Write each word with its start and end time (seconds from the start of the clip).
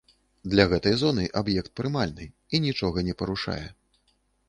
Для 0.53 0.63
гэтай 0.71 0.95
зоны 1.01 1.27
аб'ект 1.43 1.71
прымальны 1.81 2.25
і 2.53 2.65
нічога 2.67 2.97
не 3.11 3.19
парушае. 3.21 3.63